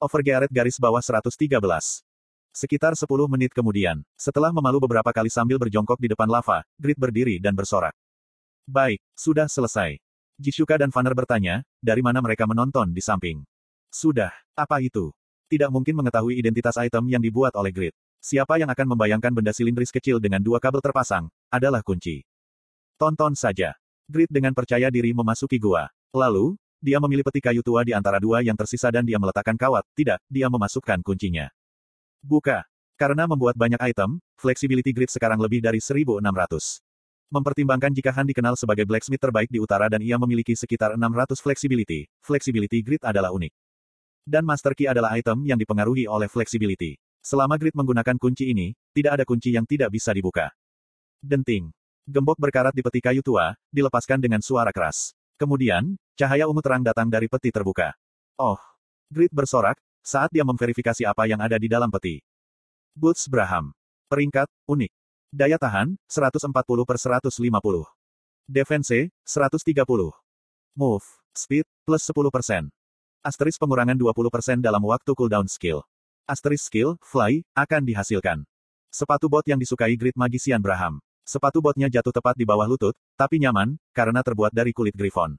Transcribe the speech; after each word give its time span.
Overgearet 0.00 0.48
garis 0.48 0.80
bawah 0.80 1.04
113. 1.04 1.28
Sekitar 2.56 2.96
10 2.96 3.04
menit 3.28 3.52
kemudian, 3.52 4.00
setelah 4.16 4.48
memalu 4.48 4.88
beberapa 4.88 5.12
kali 5.12 5.28
sambil 5.28 5.60
berjongkok 5.60 6.00
di 6.00 6.08
depan 6.08 6.24
lava, 6.24 6.64
Grid 6.80 6.96
berdiri 6.96 7.36
dan 7.36 7.52
bersorak. 7.52 7.92
Baik, 8.64 8.96
sudah 9.12 9.44
selesai. 9.44 10.00
Jishuka 10.40 10.80
dan 10.80 10.88
Vanner 10.88 11.12
bertanya, 11.12 11.60
dari 11.84 12.00
mana 12.00 12.24
mereka 12.24 12.48
menonton 12.48 12.96
di 12.96 13.04
samping. 13.04 13.44
Sudah, 13.92 14.32
apa 14.56 14.80
itu? 14.80 15.12
Tidak 15.52 15.68
mungkin 15.68 16.00
mengetahui 16.00 16.32
identitas 16.32 16.80
item 16.80 17.04
yang 17.04 17.20
dibuat 17.20 17.52
oleh 17.52 17.68
Grid. 17.68 17.92
Siapa 18.24 18.56
yang 18.56 18.72
akan 18.72 18.96
membayangkan 18.96 19.36
benda 19.36 19.52
silindris 19.52 19.92
kecil 19.92 20.16
dengan 20.16 20.40
dua 20.40 20.64
kabel 20.64 20.80
terpasang, 20.80 21.28
adalah 21.52 21.84
kunci. 21.84 22.24
Tonton 22.96 23.36
saja. 23.36 23.76
Grid 24.08 24.32
dengan 24.32 24.56
percaya 24.56 24.88
diri 24.88 25.12
memasuki 25.12 25.60
gua. 25.60 25.92
Lalu, 26.16 26.56
dia 26.80 26.96
memilih 26.96 27.22
peti 27.28 27.44
kayu 27.44 27.60
tua 27.60 27.84
di 27.84 27.92
antara 27.92 28.16
dua 28.16 28.40
yang 28.40 28.56
tersisa 28.56 28.88
dan 28.88 29.04
dia 29.04 29.20
meletakkan 29.20 29.54
kawat, 29.54 29.84
tidak, 29.92 30.18
dia 30.26 30.48
memasukkan 30.48 31.04
kuncinya. 31.04 31.52
Buka. 32.24 32.64
Karena 32.96 33.24
membuat 33.24 33.56
banyak 33.56 33.80
item, 33.80 34.20
flexibility 34.36 34.92
grid 34.92 35.08
sekarang 35.08 35.40
lebih 35.40 35.64
dari 35.64 35.80
1600. 35.80 36.20
Mempertimbangkan 37.32 37.94
jika 37.94 38.10
Han 38.12 38.28
dikenal 38.28 38.58
sebagai 38.58 38.84
blacksmith 38.84 39.22
terbaik 39.22 39.48
di 39.48 39.62
utara 39.62 39.86
dan 39.86 40.04
ia 40.04 40.18
memiliki 40.20 40.52
sekitar 40.52 40.98
600 40.98 41.38
flexibility, 41.40 42.10
flexibility 42.20 42.82
grid 42.84 43.00
adalah 43.06 43.32
unik. 43.32 43.54
Dan 44.26 44.44
master 44.44 44.76
key 44.76 44.90
adalah 44.90 45.16
item 45.16 45.46
yang 45.48 45.56
dipengaruhi 45.56 46.04
oleh 46.10 46.28
flexibility. 46.28 47.00
Selama 47.20 47.56
grid 47.56 47.72
menggunakan 47.76 48.16
kunci 48.20 48.50
ini, 48.50 48.72
tidak 48.92 49.20
ada 49.20 49.24
kunci 49.24 49.52
yang 49.52 49.64
tidak 49.64 49.92
bisa 49.92 50.12
dibuka. 50.12 50.52
Denting. 51.20 51.70
Gembok 52.08 52.40
berkarat 52.40 52.72
di 52.72 52.82
peti 52.82 53.00
kayu 53.00 53.20
tua, 53.20 53.54
dilepaskan 53.70 54.18
dengan 54.18 54.40
suara 54.42 54.72
keras. 54.72 55.14
Kemudian, 55.40 55.96
cahaya 56.20 56.44
ungu 56.44 56.60
terang 56.60 56.84
datang 56.84 57.08
dari 57.08 57.32
peti 57.32 57.48
terbuka. 57.48 57.96
Oh. 58.36 58.60
Grid 59.08 59.32
bersorak, 59.32 59.80
saat 60.04 60.28
dia 60.28 60.44
memverifikasi 60.44 61.08
apa 61.08 61.24
yang 61.24 61.40
ada 61.40 61.56
di 61.56 61.64
dalam 61.64 61.88
peti. 61.88 62.20
Boots 62.92 63.24
Braham. 63.24 63.72
Peringkat, 64.12 64.52
unik. 64.68 64.92
Daya 65.32 65.56
tahan, 65.56 65.96
140 66.04 66.52
per 66.84 66.98
150. 67.00 67.32
Defense, 68.44 69.08
130. 69.24 70.12
Move, 70.76 71.06
speed, 71.32 71.64
plus 71.88 72.02
10%. 72.04 72.68
Asteris 73.24 73.56
pengurangan 73.56 73.96
20% 73.96 74.60
dalam 74.60 74.82
waktu 74.84 75.12
cooldown 75.16 75.48
skill. 75.48 75.86
Asteris 76.28 76.66
skill, 76.66 77.00
fly, 77.00 77.42
akan 77.56 77.82
dihasilkan. 77.82 78.38
Sepatu 78.90 79.30
bot 79.30 79.46
yang 79.46 79.58
disukai 79.58 79.94
Grid 79.94 80.18
Magician 80.18 80.58
Braham. 80.58 80.98
Sepatu 81.22 81.62
botnya 81.62 81.86
jatuh 81.86 82.10
tepat 82.10 82.34
di 82.34 82.42
bawah 82.42 82.66
lutut, 82.66 82.98
tapi 83.14 83.38
nyaman, 83.38 83.78
karena 83.94 84.18
terbuat 84.18 84.50
dari 84.50 84.74
kulit 84.74 84.98
griffon. 84.98 85.38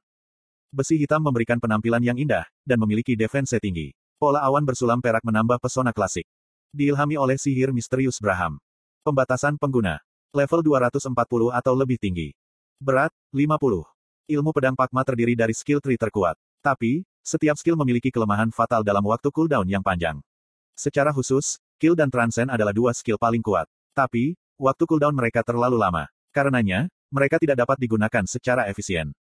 Besi 0.71 0.95
hitam 0.95 1.19
memberikan 1.19 1.59
penampilan 1.59 1.99
yang 1.99 2.15
indah, 2.15 2.47
dan 2.63 2.79
memiliki 2.79 3.11
defense 3.11 3.51
tinggi. 3.59 3.91
Pola 4.15 4.39
awan 4.39 4.63
bersulam 4.63 5.03
perak 5.03 5.19
menambah 5.27 5.59
pesona 5.59 5.91
klasik. 5.91 6.23
Diilhami 6.71 7.19
oleh 7.19 7.35
sihir 7.35 7.75
misterius 7.75 8.23
Braham. 8.23 8.55
Pembatasan 9.03 9.59
pengguna. 9.59 9.99
Level 10.31 10.63
240 10.63 11.11
atau 11.51 11.73
lebih 11.75 11.99
tinggi. 11.99 12.31
Berat, 12.79 13.11
50. 13.35 13.83
Ilmu 14.31 14.49
pedang 14.55 14.79
Pakma 14.79 15.03
terdiri 15.03 15.35
dari 15.35 15.51
skill 15.51 15.83
tree 15.83 15.99
terkuat. 15.99 16.39
Tapi, 16.63 17.03
setiap 17.19 17.59
skill 17.59 17.75
memiliki 17.75 18.07
kelemahan 18.07 18.47
fatal 18.55 18.79
dalam 18.79 19.03
waktu 19.03 19.27
cooldown 19.27 19.67
yang 19.67 19.83
panjang. 19.83 20.23
Secara 20.71 21.11
khusus, 21.11 21.59
kill 21.83 21.99
dan 21.99 22.07
transcend 22.07 22.47
adalah 22.47 22.71
dua 22.71 22.95
skill 22.95 23.19
paling 23.19 23.43
kuat. 23.43 23.67
Tapi, 23.91 24.39
waktu 24.55 24.87
cooldown 24.87 25.19
mereka 25.19 25.43
terlalu 25.43 25.75
lama. 25.75 26.07
Karenanya, 26.31 26.87
mereka 27.11 27.43
tidak 27.43 27.59
dapat 27.59 27.75
digunakan 27.75 28.23
secara 28.23 28.71
efisien. 28.71 29.11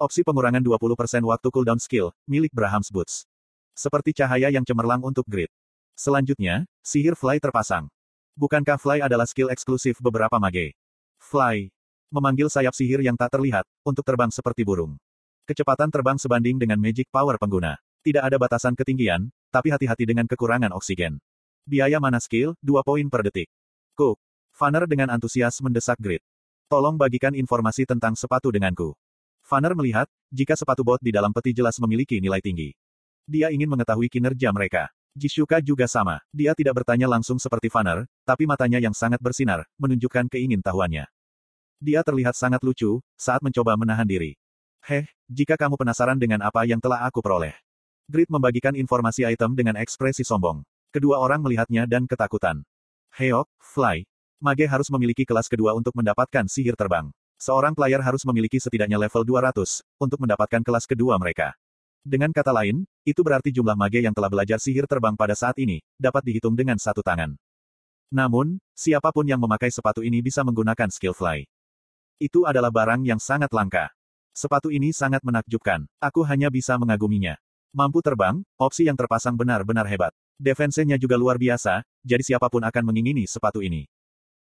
Opsi 0.00 0.24
pengurangan 0.24 0.64
20% 0.64 0.96
waktu 1.28 1.48
cooldown 1.52 1.76
skill, 1.76 2.16
milik 2.24 2.56
Braham's 2.56 2.88
Boots. 2.88 3.28
Seperti 3.76 4.16
cahaya 4.16 4.48
yang 4.48 4.64
cemerlang 4.64 5.04
untuk 5.04 5.28
grid. 5.28 5.52
Selanjutnya, 5.92 6.64
sihir 6.80 7.12
Fly 7.12 7.36
terpasang. 7.36 7.92
Bukankah 8.32 8.80
Fly 8.80 9.04
adalah 9.04 9.28
skill 9.28 9.52
eksklusif 9.52 10.00
beberapa 10.00 10.40
mage? 10.40 10.72
Fly. 11.20 11.68
Memanggil 12.08 12.48
sayap 12.48 12.72
sihir 12.72 13.04
yang 13.04 13.12
tak 13.12 13.36
terlihat, 13.36 13.68
untuk 13.84 14.00
terbang 14.00 14.32
seperti 14.32 14.64
burung. 14.64 14.96
Kecepatan 15.44 15.92
terbang 15.92 16.16
sebanding 16.16 16.56
dengan 16.56 16.80
magic 16.80 17.12
power 17.12 17.36
pengguna. 17.36 17.76
Tidak 18.00 18.24
ada 18.24 18.40
batasan 18.40 18.72
ketinggian, 18.72 19.28
tapi 19.52 19.68
hati-hati 19.68 20.08
dengan 20.08 20.24
kekurangan 20.24 20.72
oksigen. 20.72 21.20
Biaya 21.68 22.00
mana 22.00 22.24
skill, 22.24 22.56
2 22.64 22.80
poin 22.88 23.04
per 23.12 23.28
detik. 23.28 23.52
Cook. 23.92 24.16
Fanner 24.56 24.88
dengan 24.88 25.12
antusias 25.12 25.60
mendesak 25.60 26.00
Grid. 26.00 26.24
Tolong 26.72 26.96
bagikan 26.96 27.36
informasi 27.36 27.84
tentang 27.84 28.16
sepatu 28.16 28.48
denganku. 28.48 28.96
Fanner 29.50 29.74
melihat, 29.74 30.06
jika 30.30 30.54
sepatu 30.54 30.86
bot 30.86 31.02
di 31.02 31.10
dalam 31.10 31.34
peti 31.34 31.50
jelas 31.50 31.74
memiliki 31.82 32.22
nilai 32.22 32.38
tinggi. 32.38 32.70
Dia 33.26 33.50
ingin 33.50 33.66
mengetahui 33.66 34.06
kinerja 34.06 34.54
mereka. 34.54 34.94
Jishuka 35.10 35.58
juga 35.58 35.90
sama. 35.90 36.22
Dia 36.30 36.54
tidak 36.54 36.78
bertanya 36.78 37.10
langsung 37.10 37.34
seperti 37.34 37.66
Fanner, 37.66 38.06
tapi 38.22 38.46
matanya 38.46 38.78
yang 38.78 38.94
sangat 38.94 39.18
bersinar, 39.18 39.66
menunjukkan 39.74 40.30
keingintahuannya. 40.30 41.10
Dia 41.82 42.06
terlihat 42.06 42.38
sangat 42.38 42.62
lucu, 42.62 43.02
saat 43.18 43.42
mencoba 43.42 43.74
menahan 43.74 44.06
diri. 44.06 44.38
Heh, 44.86 45.10
jika 45.26 45.58
kamu 45.58 45.74
penasaran 45.74 46.14
dengan 46.14 46.46
apa 46.46 46.62
yang 46.62 46.78
telah 46.78 47.02
aku 47.02 47.18
peroleh. 47.18 47.58
Grid 48.06 48.30
membagikan 48.30 48.78
informasi 48.78 49.26
item 49.26 49.58
dengan 49.58 49.74
ekspresi 49.82 50.22
sombong. 50.22 50.62
Kedua 50.94 51.18
orang 51.18 51.42
melihatnya 51.42 51.90
dan 51.90 52.06
ketakutan. 52.06 52.62
Heok, 53.18 53.50
Fly. 53.58 54.06
Mage 54.38 54.70
harus 54.70 54.86
memiliki 54.94 55.26
kelas 55.26 55.50
kedua 55.50 55.74
untuk 55.74 55.90
mendapatkan 55.98 56.46
sihir 56.46 56.78
terbang. 56.78 57.10
Seorang 57.40 57.72
player 57.72 58.04
harus 58.04 58.20
memiliki 58.28 58.60
setidaknya 58.60 59.00
level 59.00 59.24
200, 59.24 59.80
untuk 59.96 60.20
mendapatkan 60.20 60.60
kelas 60.60 60.84
kedua 60.84 61.16
mereka. 61.16 61.56
Dengan 62.04 62.36
kata 62.36 62.52
lain, 62.52 62.84
itu 63.00 63.24
berarti 63.24 63.48
jumlah 63.48 63.72
mage 63.80 64.04
yang 64.04 64.12
telah 64.12 64.28
belajar 64.28 64.60
sihir 64.60 64.84
terbang 64.84 65.16
pada 65.16 65.32
saat 65.32 65.56
ini, 65.56 65.80
dapat 65.96 66.20
dihitung 66.20 66.52
dengan 66.52 66.76
satu 66.76 67.00
tangan. 67.00 67.40
Namun, 68.12 68.60
siapa 68.76 69.08
pun 69.08 69.24
yang 69.24 69.40
memakai 69.40 69.72
sepatu 69.72 70.04
ini 70.04 70.20
bisa 70.20 70.44
menggunakan 70.44 70.92
skill 70.92 71.16
fly. 71.16 71.48
Itu 72.20 72.44
adalah 72.44 72.68
barang 72.68 73.08
yang 73.08 73.16
sangat 73.16 73.48
langka. 73.56 73.88
Sepatu 74.36 74.68
ini 74.68 74.92
sangat 74.92 75.24
menakjubkan. 75.24 75.88
Aku 75.96 76.20
hanya 76.28 76.52
bisa 76.52 76.76
mengaguminya. 76.76 77.40
Mampu 77.72 78.04
terbang, 78.04 78.44
opsi 78.60 78.84
yang 78.84 79.00
terpasang 79.00 79.32
benar-benar 79.32 79.88
hebat. 79.88 80.12
Defense-nya 80.36 81.00
juga 81.00 81.16
luar 81.16 81.40
biasa, 81.40 81.88
jadi 82.04 82.20
siapa 82.20 82.52
pun 82.52 82.60
akan 82.68 82.84
mengingini 82.84 83.24
sepatu 83.24 83.64
ini. 83.64 83.88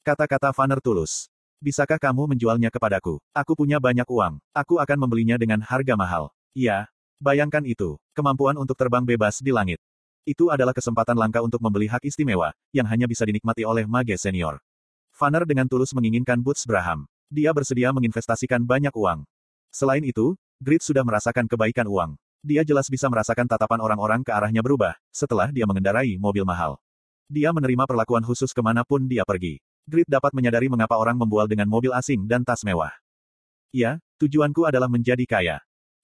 Kata-kata 0.04 0.52
Vanner 0.52 0.84
tulus. 0.84 1.32
Bisakah 1.64 1.96
kamu 1.96 2.36
menjualnya 2.36 2.68
kepadaku? 2.68 3.24
Aku 3.32 3.56
punya 3.56 3.80
banyak 3.80 4.04
uang. 4.04 4.36
Aku 4.52 4.84
akan 4.84 5.08
membelinya 5.08 5.40
dengan 5.40 5.64
harga 5.64 5.96
mahal. 5.96 6.28
Ya, 6.52 6.92
Bayangkan 7.24 7.64
itu, 7.64 7.96
kemampuan 8.12 8.60
untuk 8.60 8.76
terbang 8.76 9.00
bebas 9.00 9.40
di 9.40 9.56
langit. 9.56 9.80
Itu 10.28 10.52
adalah 10.52 10.76
kesempatan 10.76 11.16
langka 11.16 11.40
untuk 11.40 11.64
membeli 11.64 11.88
hak 11.88 12.04
istimewa, 12.04 12.52
yang 12.76 12.84
hanya 12.84 13.08
bisa 13.08 13.24
dinikmati 13.24 13.64
oleh 13.64 13.88
mage 13.88 14.20
senior. 14.20 14.60
Fanner 15.16 15.48
dengan 15.48 15.64
tulus 15.72 15.96
menginginkan 15.96 16.44
Boots 16.44 16.68
Braham. 16.68 17.08
Dia 17.32 17.56
bersedia 17.56 17.96
menginvestasikan 17.96 18.68
banyak 18.68 18.92
uang. 18.92 19.24
Selain 19.72 20.04
itu, 20.04 20.36
Grid 20.60 20.84
sudah 20.84 21.08
merasakan 21.08 21.48
kebaikan 21.48 21.88
uang. 21.88 22.20
Dia 22.44 22.68
jelas 22.68 22.92
bisa 22.92 23.08
merasakan 23.08 23.48
tatapan 23.48 23.80
orang-orang 23.80 24.20
ke 24.20 24.36
arahnya 24.36 24.60
berubah, 24.60 25.00
setelah 25.16 25.48
dia 25.48 25.64
mengendarai 25.64 26.20
mobil 26.20 26.44
mahal. 26.44 26.76
Dia 27.32 27.56
menerima 27.56 27.88
perlakuan 27.88 28.28
khusus 28.28 28.52
ke 28.52 28.60
mana 28.60 28.84
pun 28.84 29.08
dia 29.08 29.24
pergi. 29.24 29.64
Grid 29.84 30.08
dapat 30.08 30.32
menyadari 30.32 30.72
mengapa 30.72 30.96
orang 30.96 31.20
membual 31.20 31.44
dengan 31.44 31.68
mobil 31.68 31.92
asing 31.92 32.24
dan 32.24 32.48
tas 32.48 32.64
mewah. 32.64 32.92
Ya, 33.76 34.00
tujuanku 34.16 34.64
adalah 34.64 34.88
menjadi 34.88 35.28
kaya. 35.28 35.58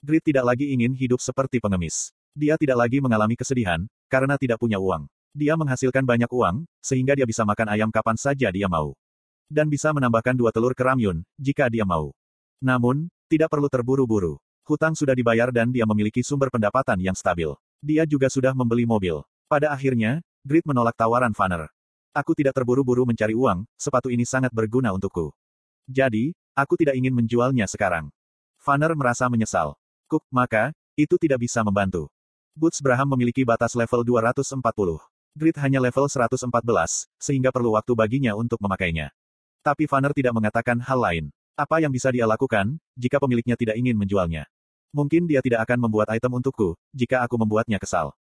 Grid 0.04 0.24
tidak 0.28 0.44
lagi 0.52 0.76
ingin 0.76 0.92
hidup 0.92 1.24
seperti 1.24 1.64
pengemis. 1.64 2.12
Dia 2.36 2.60
tidak 2.60 2.76
lagi 2.76 3.00
mengalami 3.00 3.40
kesedihan, 3.40 3.88
karena 4.12 4.36
tidak 4.36 4.60
punya 4.60 4.80
uang. 4.80 5.08
Dia 5.32 5.56
menghasilkan 5.56 6.04
banyak 6.04 6.28
uang, 6.28 6.68
sehingga 6.84 7.16
dia 7.16 7.24
bisa 7.24 7.48
makan 7.48 7.72
ayam 7.72 7.90
kapan 7.94 8.20
saja 8.20 8.52
dia 8.52 8.68
mau. 8.68 8.98
Dan 9.48 9.72
bisa 9.72 9.96
menambahkan 9.96 10.36
dua 10.36 10.52
telur 10.52 10.76
ke 10.76 10.84
ramyun, 10.84 11.24
jika 11.40 11.72
dia 11.72 11.88
mau. 11.88 12.12
Namun, 12.60 13.08
tidak 13.32 13.48
perlu 13.48 13.72
terburu-buru. 13.72 14.42
Hutang 14.68 14.94
sudah 14.94 15.16
dibayar 15.16 15.50
dan 15.50 15.72
dia 15.72 15.88
memiliki 15.88 16.22
sumber 16.22 16.52
pendapatan 16.52 17.00
yang 17.00 17.16
stabil. 17.16 17.50
Dia 17.80 18.04
juga 18.04 18.28
sudah 18.28 18.52
membeli 18.52 18.84
mobil. 18.84 19.24
Pada 19.48 19.72
akhirnya, 19.72 20.20
Grid 20.44 20.68
menolak 20.68 20.94
tawaran 21.00 21.32
Vanner. 21.32 21.72
Aku 22.10 22.34
tidak 22.34 22.58
terburu-buru 22.58 23.06
mencari 23.06 23.38
uang, 23.38 23.70
sepatu 23.78 24.10
ini 24.10 24.26
sangat 24.26 24.50
berguna 24.50 24.90
untukku. 24.90 25.30
Jadi, 25.86 26.34
aku 26.58 26.74
tidak 26.74 26.98
ingin 26.98 27.14
menjualnya 27.14 27.70
sekarang. 27.70 28.10
Vanner 28.66 28.98
merasa 28.98 29.30
menyesal. 29.30 29.78
Cook, 30.10 30.26
maka, 30.34 30.74
itu 30.98 31.22
tidak 31.22 31.46
bisa 31.46 31.62
membantu. 31.62 32.10
Boots 32.58 32.82
Braham 32.82 33.14
memiliki 33.14 33.46
batas 33.46 33.78
level 33.78 34.02
240. 34.02 34.58
Grid 35.38 35.56
hanya 35.62 35.78
level 35.78 36.10
114, 36.10 36.50
sehingga 37.22 37.54
perlu 37.54 37.78
waktu 37.78 37.94
baginya 37.94 38.34
untuk 38.34 38.58
memakainya. 38.58 39.14
Tapi 39.62 39.86
Vanner 39.86 40.10
tidak 40.12 40.34
mengatakan 40.34 40.82
hal 40.82 40.98
lain. 40.98 41.26
Apa 41.54 41.78
yang 41.78 41.94
bisa 41.94 42.10
dia 42.10 42.26
lakukan, 42.26 42.82
jika 42.98 43.22
pemiliknya 43.22 43.54
tidak 43.54 43.78
ingin 43.78 43.94
menjualnya? 43.94 44.50
Mungkin 44.90 45.30
dia 45.30 45.46
tidak 45.46 45.70
akan 45.70 45.86
membuat 45.86 46.10
item 46.10 46.42
untukku, 46.42 46.74
jika 46.90 47.22
aku 47.22 47.38
membuatnya 47.38 47.78
kesal. 47.78 48.18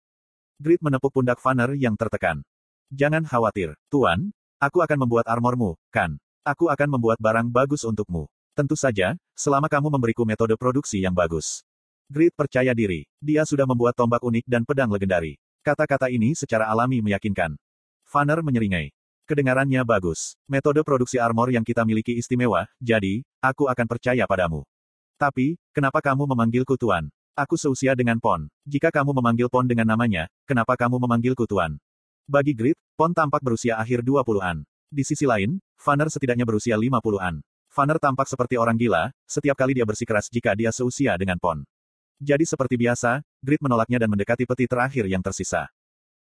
Grid 0.55 0.79
menepuk 0.79 1.11
pundak 1.11 1.43
Vanner 1.43 1.75
yang 1.75 1.99
tertekan. 1.99 2.47
Jangan 2.93 3.25
khawatir, 3.25 3.73
Tuan. 3.89 4.29
Aku 4.61 4.85
akan 4.85 5.01
membuat 5.01 5.25
armormu, 5.25 5.73
kan? 5.89 6.13
Aku 6.45 6.69
akan 6.69 6.93
membuat 6.93 7.17
barang 7.17 7.49
bagus 7.49 7.81
untukmu. 7.81 8.29
Tentu 8.53 8.77
saja, 8.77 9.17
selama 9.33 9.65
kamu 9.65 9.89
memberiku 9.89 10.21
metode 10.29 10.53
produksi 10.53 11.01
yang 11.01 11.17
bagus. 11.17 11.65
Grid 12.05 12.37
percaya 12.37 12.69
diri. 12.77 13.09
Dia 13.17 13.49
sudah 13.49 13.65
membuat 13.65 13.97
tombak 13.97 14.21
unik 14.21 14.45
dan 14.45 14.61
pedang 14.61 14.93
legendari. 14.93 15.41
Kata-kata 15.65 16.13
ini 16.13 16.37
secara 16.37 16.69
alami 16.69 17.01
meyakinkan. 17.01 17.57
Vanner 18.05 18.45
menyeringai. 18.45 18.93
Kedengarannya 19.25 19.81
bagus. 19.81 20.37
Metode 20.45 20.85
produksi 20.85 21.17
armor 21.17 21.49
yang 21.49 21.65
kita 21.65 21.81
miliki 21.81 22.13
istimewa, 22.13 22.69
jadi, 22.77 23.25
aku 23.41 23.73
akan 23.73 23.89
percaya 23.89 24.29
padamu. 24.29 24.61
Tapi, 25.17 25.57
kenapa 25.73 25.97
kamu 25.97 26.29
memanggilku 26.29 26.77
Tuan? 26.77 27.09
Aku 27.33 27.57
seusia 27.57 27.97
dengan 27.97 28.21
Pon. 28.21 28.45
Jika 28.69 28.93
kamu 28.93 29.17
memanggil 29.17 29.49
Pon 29.49 29.65
dengan 29.65 29.89
namanya, 29.89 30.29
kenapa 30.45 30.77
kamu 30.77 31.01
memanggilku 31.01 31.49
Tuan? 31.49 31.81
Bagi 32.23 32.55
Grit, 32.55 32.79
Pon 32.95 33.11
tampak 33.11 33.43
berusia 33.43 33.75
akhir 33.75 33.99
20-an. 33.99 34.63
Di 34.87 35.03
sisi 35.03 35.27
lain, 35.27 35.59
Vanner 35.75 36.07
setidaknya 36.07 36.47
berusia 36.47 36.79
50-an. 36.79 37.43
Vanner 37.67 37.99
tampak 37.99 38.31
seperti 38.31 38.55
orang 38.55 38.79
gila, 38.79 39.11
setiap 39.27 39.59
kali 39.59 39.75
dia 39.75 39.83
bersikeras 39.83 40.31
jika 40.31 40.55
dia 40.55 40.71
seusia 40.71 41.19
dengan 41.19 41.35
Pon. 41.35 41.67
Jadi 42.23 42.47
seperti 42.47 42.79
biasa, 42.79 43.19
Grit 43.43 43.59
menolaknya 43.59 43.99
dan 43.99 44.07
mendekati 44.07 44.47
peti 44.47 44.71
terakhir 44.71 45.03
yang 45.11 45.19
tersisa. 45.19 45.67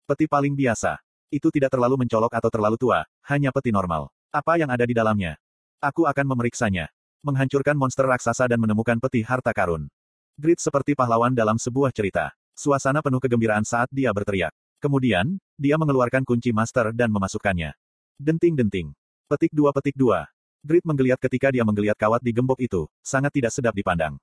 Peti 0.07 0.31
paling 0.31 0.55
biasa. 0.55 1.03
Itu 1.27 1.51
tidak 1.51 1.75
terlalu 1.75 2.07
mencolok 2.07 2.39
atau 2.39 2.51
terlalu 2.55 2.79
tua, 2.79 3.03
hanya 3.27 3.51
peti 3.51 3.75
normal. 3.75 4.15
Apa 4.31 4.63
yang 4.63 4.71
ada 4.71 4.87
di 4.87 4.95
dalamnya? 4.95 5.43
Aku 5.83 6.07
akan 6.07 6.23
memeriksanya. 6.23 6.87
Menghancurkan 7.27 7.75
monster 7.75 8.07
raksasa 8.07 8.47
dan 8.47 8.63
menemukan 8.63 9.03
peti 9.03 9.27
harta 9.27 9.51
karun. 9.51 9.91
Grit 10.39 10.63
seperti 10.63 10.95
pahlawan 10.95 11.35
dalam 11.35 11.59
sebuah 11.59 11.91
cerita. 11.91 12.31
Suasana 12.55 13.03
penuh 13.03 13.19
kegembiraan 13.19 13.67
saat 13.67 13.91
dia 13.91 14.15
berteriak. 14.15 14.55
Kemudian, 14.81 15.37
dia 15.61 15.77
mengeluarkan 15.77 16.25
kunci 16.25 16.57
master 16.57 16.97
dan 16.97 17.13
memasukkannya. 17.13 17.77
Denting-denting. 18.17 18.97
Petik 19.29 19.53
dua 19.53 19.77
petik 19.77 19.93
dua. 19.93 20.25
Grit 20.65 20.85
menggeliat 20.89 21.21
ketika 21.21 21.53
dia 21.53 21.65
menggeliat 21.65 21.97
kawat 22.01 22.25
di 22.25 22.33
gembok 22.33 22.57
itu, 22.61 22.89
sangat 23.05 23.33
tidak 23.33 23.53
sedap 23.53 23.77
dipandang. 23.77 24.17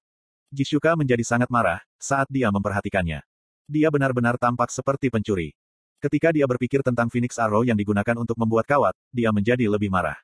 Jishuka 0.49 0.97
menjadi 0.97 1.21
sangat 1.21 1.49
marah, 1.53 1.81
saat 2.01 2.25
dia 2.29 2.49
memperhatikannya. 2.49 3.21
Dia 3.69 3.93
benar-benar 3.93 4.41
tampak 4.41 4.73
seperti 4.73 5.13
pencuri. 5.13 5.53
Ketika 5.97 6.29
dia 6.29 6.45
berpikir 6.45 6.85
tentang 6.85 7.09
Phoenix 7.09 7.41
Arrow 7.41 7.65
yang 7.65 7.77
digunakan 7.77 8.17
untuk 8.17 8.37
membuat 8.37 8.69
kawat, 8.69 8.93
dia 9.09 9.33
menjadi 9.33 9.65
lebih 9.65 9.89
marah. 9.89 10.17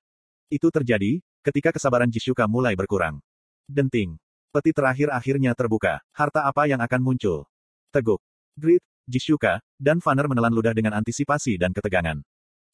Itu 0.50 0.70
terjadi, 0.70 1.18
ketika 1.42 1.74
kesabaran 1.74 2.10
Jishuka 2.14 2.46
mulai 2.46 2.78
berkurang. 2.78 3.22
Denting. 3.66 4.18
Peti 4.54 4.70
terakhir 4.70 5.10
akhirnya 5.10 5.58
terbuka. 5.58 5.98
Harta 6.14 6.46
apa 6.46 6.70
yang 6.70 6.78
akan 6.78 7.02
muncul? 7.02 7.50
Teguk. 7.90 8.22
Grit, 8.54 8.86
Jishuka, 9.04 9.60
dan 9.76 10.00
Vanner 10.00 10.32
menelan 10.32 10.56
ludah 10.56 10.72
dengan 10.72 10.96
antisipasi 10.96 11.60
dan 11.60 11.76
ketegangan. 11.76 12.24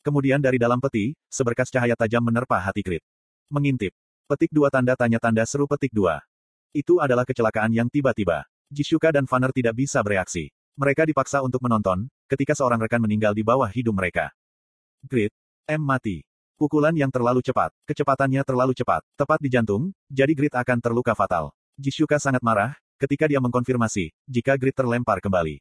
Kemudian 0.05 0.39
dari 0.39 0.61
dalam 0.61 0.77
peti, 0.79 1.17
seberkas 1.27 1.73
cahaya 1.73 1.97
tajam 1.97 2.23
menerpa 2.23 2.61
hati 2.61 2.85
Grit. 2.85 3.03
Mengintip. 3.49 3.91
Petik 4.29 4.53
dua 4.53 4.69
tanda 4.69 4.93
tanya 4.93 5.17
tanda 5.17 5.41
seru 5.43 5.65
petik 5.65 5.89
dua. 5.89 6.21
Itu 6.69 7.01
adalah 7.01 7.25
kecelakaan 7.25 7.73
yang 7.73 7.89
tiba-tiba. 7.89 8.45
Jishuka 8.69 9.09
dan 9.09 9.25
Vanner 9.25 9.49
tidak 9.49 9.73
bisa 9.73 10.05
bereaksi. 10.05 10.53
Mereka 10.77 11.03
dipaksa 11.09 11.41
untuk 11.41 11.65
menonton, 11.65 12.07
ketika 12.29 12.53
seorang 12.53 12.77
rekan 12.77 13.01
meninggal 13.01 13.33
di 13.33 13.41
bawah 13.41 13.67
hidung 13.67 13.97
mereka. 13.97 14.29
Grit, 15.01 15.33
M 15.65 15.81
mati. 15.81 16.21
Pukulan 16.55 16.93
yang 16.93 17.09
terlalu 17.09 17.41
cepat. 17.41 17.73
Kecepatannya 17.89 18.45
terlalu 18.45 18.77
cepat. 18.77 19.01
Tepat 19.17 19.39
di 19.41 19.49
jantung, 19.49 19.91
jadi 20.07 20.31
Grit 20.37 20.53
akan 20.53 20.77
terluka 20.77 21.17
fatal. 21.17 21.51
Jishuka 21.75 22.21
sangat 22.21 22.45
marah, 22.45 22.77
ketika 23.01 23.25
dia 23.25 23.41
mengkonfirmasi, 23.41 24.13
jika 24.29 24.55
Grit 24.59 24.77
terlempar 24.77 25.23
kembali. 25.23 25.59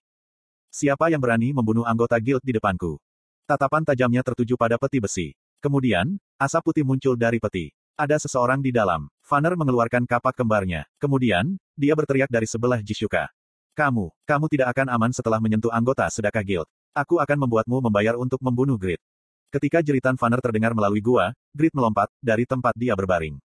Siapa 0.69 1.09
yang 1.09 1.25
berani 1.25 1.57
membunuh 1.57 1.89
anggota 1.89 2.21
guild 2.21 2.45
di 2.45 2.53
depanku? 2.53 3.01
Tatapan 3.49 3.89
tajamnya 3.89 4.21
tertuju 4.21 4.53
pada 4.61 4.77
peti 4.77 5.01
besi. 5.01 5.33
Kemudian, 5.65 6.21
asap 6.37 6.61
putih 6.61 6.85
muncul 6.85 7.17
dari 7.17 7.41
peti. 7.41 7.73
Ada 7.97 8.21
seseorang 8.21 8.61
di 8.61 8.69
dalam. 8.69 9.09
Vanner 9.25 9.57
mengeluarkan 9.57 10.05
kapak 10.05 10.37
kembarnya. 10.37 10.85
Kemudian, 11.01 11.57
dia 11.73 11.97
berteriak 11.97 12.29
dari 12.29 12.45
sebelah 12.45 12.85
Jishuka. 12.85 13.33
Kamu, 13.73 14.13
kamu 14.29 14.45
tidak 14.53 14.77
akan 14.77 14.93
aman 14.93 15.11
setelah 15.17 15.41
menyentuh 15.41 15.73
anggota 15.73 16.05
sedekah 16.13 16.45
guild. 16.45 16.69
Aku 16.93 17.17
akan 17.17 17.49
membuatmu 17.49 17.89
membayar 17.89 18.21
untuk 18.21 18.45
membunuh 18.45 18.77
Grit. 18.77 19.01
Ketika 19.49 19.81
jeritan 19.81 20.21
Vanner 20.21 20.45
terdengar 20.45 20.77
melalui 20.77 21.01
gua, 21.01 21.33
Grit 21.57 21.73
melompat, 21.73 22.13
dari 22.21 22.45
tempat 22.45 22.77
dia 22.77 22.93
berbaring. 22.93 23.41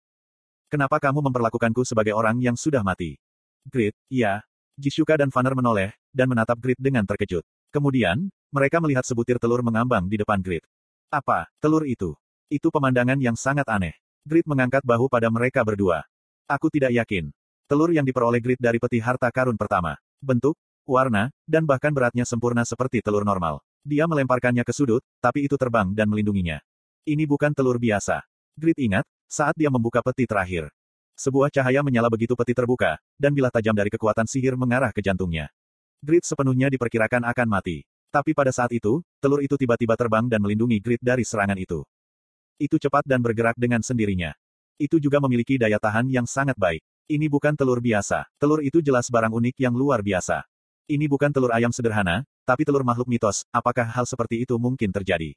Kenapa 0.67 0.99
kamu 0.99 1.23
memperlakukanku 1.31 1.87
sebagai 1.87 2.11
orang 2.11 2.43
yang 2.43 2.59
sudah 2.59 2.83
mati? 2.83 3.15
Grit, 3.63 3.95
iya. 4.11 4.43
Jishuka 4.77 5.13
dan 5.19 5.29
Vanner 5.29 5.53
menoleh, 5.53 5.93
dan 6.09 6.29
menatap 6.29 6.57
Grit 6.57 6.79
dengan 6.81 7.05
terkejut. 7.05 7.45
Kemudian, 7.69 8.29
mereka 8.49 8.81
melihat 8.81 9.05
sebutir 9.05 9.37
telur 9.37 9.61
mengambang 9.61 10.05
di 10.09 10.17
depan 10.17 10.41
Grit. 10.41 10.65
Apa, 11.13 11.45
telur 11.61 11.85
itu? 11.85 12.17
Itu 12.49 12.73
pemandangan 12.73 13.21
yang 13.21 13.37
sangat 13.37 13.69
aneh. 13.69 13.93
Grit 14.25 14.45
mengangkat 14.49 14.81
bahu 14.81 15.09
pada 15.09 15.29
mereka 15.29 15.61
berdua. 15.61 16.05
Aku 16.49 16.73
tidak 16.73 16.93
yakin. 16.93 17.29
Telur 17.69 17.89
yang 17.93 18.05
diperoleh 18.05 18.41
Grit 18.41 18.61
dari 18.61 18.81
peti 18.81 18.97
harta 19.01 19.29
karun 19.29 19.57
pertama 19.57 19.97
bentuk, 20.23 20.55
warna, 20.87 21.29
dan 21.43 21.67
bahkan 21.67 21.91
beratnya 21.91 22.23
sempurna 22.23 22.63
seperti 22.63 23.03
telur 23.03 23.27
normal. 23.27 23.59
Dia 23.83 24.07
melemparkannya 24.07 24.63
ke 24.63 24.71
sudut, 24.71 25.03
tapi 25.19 25.43
itu 25.43 25.59
terbang 25.59 25.91
dan 25.91 26.07
melindunginya. 26.07 26.63
Ini 27.03 27.27
bukan 27.27 27.51
telur 27.51 27.75
biasa. 27.75 28.23
Grit 28.55 28.79
ingat, 28.79 29.03
saat 29.27 29.51
dia 29.59 29.67
membuka 29.67 29.99
peti 29.99 30.23
terakhir. 30.23 30.71
Sebuah 31.13 31.53
cahaya 31.53 31.85
menyala 31.85 32.09
begitu 32.09 32.33
peti 32.33 32.57
terbuka, 32.57 32.97
dan 33.21 33.31
bilah 33.37 33.53
tajam 33.53 33.77
dari 33.77 33.93
kekuatan 33.93 34.25
sihir 34.25 34.57
mengarah 34.57 34.89
ke 34.89 34.99
jantungnya. 34.99 35.53
Grit 36.01 36.25
sepenuhnya 36.25 36.73
diperkirakan 36.73 37.21
akan 37.29 37.47
mati. 37.47 37.85
Tapi 38.09 38.33
pada 38.33 38.53
saat 38.53 38.69
itu, 38.73 39.01
telur 39.21 39.41
itu 39.41 39.57
tiba-tiba 39.57 39.93
terbang 39.97 40.25
dan 40.29 40.41
melindungi 40.41 40.81
Grit 40.81 41.01
dari 41.01 41.21
serangan 41.25 41.57
itu. 41.57 41.85
Itu 42.57 42.77
cepat 42.77 43.05
dan 43.05 43.21
bergerak 43.21 43.57
dengan 43.57 43.81
sendirinya. 43.81 44.33
Itu 44.77 44.97
juga 44.97 45.21
memiliki 45.21 45.57
daya 45.57 45.77
tahan 45.77 46.09
yang 46.09 46.25
sangat 46.25 46.57
baik. 46.57 46.81
Ini 47.09 47.29
bukan 47.29 47.53
telur 47.53 47.77
biasa. 47.77 48.25
Telur 48.41 48.61
itu 48.65 48.81
jelas 48.81 49.09
barang 49.09 49.33
unik 49.33 49.55
yang 49.61 49.73
luar 49.77 50.01
biasa. 50.01 50.45
Ini 50.89 51.05
bukan 51.05 51.29
telur 51.29 51.53
ayam 51.53 51.69
sederhana, 51.69 52.25
tapi 52.43 52.65
telur 52.65 52.81
makhluk 52.83 53.07
mitos. 53.07 53.45
Apakah 53.53 53.85
hal 53.85 54.05
seperti 54.09 54.43
itu 54.43 54.57
mungkin 54.59 54.89
terjadi? 54.89 55.33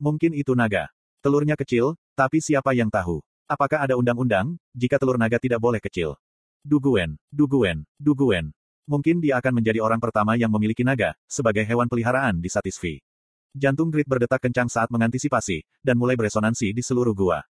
Mungkin 0.00 0.34
itu 0.34 0.56
naga. 0.56 0.90
Telurnya 1.24 1.56
kecil, 1.56 1.96
tapi 2.18 2.42
siapa 2.42 2.74
yang 2.76 2.90
tahu? 2.90 3.22
Apakah 3.44 3.84
ada 3.84 3.92
undang-undang, 4.00 4.56
jika 4.72 4.96
telur 4.96 5.20
naga 5.20 5.36
tidak 5.36 5.60
boleh 5.60 5.76
kecil? 5.76 6.16
Duguen, 6.64 7.20
Duguen, 7.28 7.84
Duguen. 8.00 8.56
Mungkin 8.88 9.20
dia 9.20 9.36
akan 9.36 9.60
menjadi 9.60 9.84
orang 9.84 10.00
pertama 10.00 10.32
yang 10.32 10.48
memiliki 10.48 10.80
naga, 10.80 11.12
sebagai 11.28 11.60
hewan 11.60 11.84
peliharaan 11.84 12.40
di 12.40 12.48
Satisfi. 12.48 13.04
Jantung 13.52 13.92
Grit 13.92 14.08
berdetak 14.08 14.48
kencang 14.48 14.72
saat 14.72 14.88
mengantisipasi, 14.88 15.60
dan 15.84 16.00
mulai 16.00 16.16
beresonansi 16.16 16.72
di 16.72 16.80
seluruh 16.80 17.12
gua. 17.12 17.44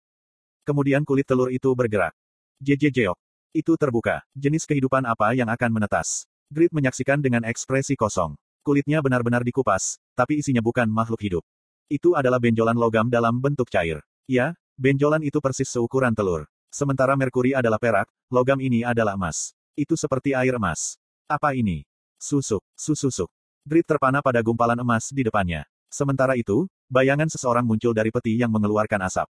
Kemudian 0.67 1.07
kulit 1.07 1.31
telur 1.31 1.55
itu 1.55 1.71
bergerak. 1.79 2.11
Jejejeok. 2.59 3.15
Itu 3.55 3.79
terbuka. 3.79 4.27
Jenis 4.35 4.67
kehidupan 4.67 5.07
apa 5.07 5.31
yang 5.39 5.47
akan 5.47 5.71
menetas? 5.79 6.27
Grit 6.51 6.75
menyaksikan 6.75 7.23
dengan 7.23 7.47
ekspresi 7.47 7.95
kosong. 7.95 8.35
Kulitnya 8.67 8.99
benar-benar 8.99 9.47
dikupas, 9.47 10.03
tapi 10.19 10.43
isinya 10.43 10.59
bukan 10.59 10.91
makhluk 10.91 11.23
hidup. 11.23 11.45
Itu 11.87 12.19
adalah 12.19 12.43
benjolan 12.43 12.75
logam 12.75 13.07
dalam 13.07 13.39
bentuk 13.39 13.71
cair. 13.71 14.03
Ya, 14.27 14.59
benjolan 14.79 15.23
itu 15.23 15.39
persis 15.43 15.71
seukuran 15.71 16.15
telur. 16.15 16.47
Sementara 16.71 17.15
Merkuri 17.15 17.55
adalah 17.55 17.79
perak, 17.79 18.11
logam 18.31 18.59
ini 18.59 18.83
adalah 18.83 19.15
emas. 19.15 19.55
Itu 19.75 19.95
seperti 19.95 20.35
air 20.35 20.59
emas. 20.59 20.99
Apa 21.27 21.55
ini? 21.55 21.87
Susuk, 22.19 22.63
sususuk. 22.75 23.31
Grit 23.67 23.87
terpana 23.87 24.23
pada 24.23 24.43
gumpalan 24.43 24.79
emas 24.79 25.11
di 25.11 25.23
depannya. 25.27 25.67
Sementara 25.91 26.35
itu, 26.35 26.67
bayangan 26.91 27.31
seseorang 27.31 27.63
muncul 27.63 27.95
dari 27.95 28.11
peti 28.11 28.39
yang 28.39 28.51
mengeluarkan 28.51 29.07
asap. 29.07 29.31